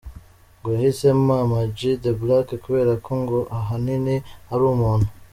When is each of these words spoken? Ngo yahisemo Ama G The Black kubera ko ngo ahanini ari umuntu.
Ngo 0.57 0.67
yahisemo 0.75 1.33
Ama 1.43 1.59
G 1.75 1.79
The 2.03 2.11
Black 2.21 2.47
kubera 2.63 2.93
ko 3.05 3.11
ngo 3.21 3.37
ahanini 3.57 4.15
ari 4.51 4.63
umuntu. 4.75 5.07